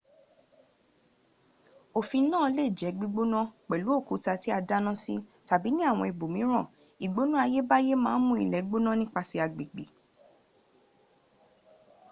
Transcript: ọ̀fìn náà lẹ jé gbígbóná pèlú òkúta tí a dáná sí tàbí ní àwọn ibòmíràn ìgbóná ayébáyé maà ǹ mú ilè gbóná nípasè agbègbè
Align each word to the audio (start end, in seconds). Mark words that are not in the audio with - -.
ọ̀fìn 1.99 2.25
náà 2.31 2.47
lẹ 2.57 2.63
jé 2.77 2.87
gbígbóná 2.97 3.39
pèlú 3.67 3.87
òkúta 3.97 4.33
tí 4.41 4.49
a 4.57 4.59
dáná 4.69 4.91
sí 5.03 5.15
tàbí 5.47 5.69
ní 5.75 5.81
àwọn 5.91 6.09
ibòmíràn 6.13 6.65
ìgbóná 7.05 7.37
ayébáyé 7.45 7.93
maà 8.03 8.17
ǹ 8.19 8.23
mú 8.27 8.33
ilè 8.43 8.59
gbóná 8.67 8.91
nípasè 9.01 9.37
agbègbè 9.45 9.85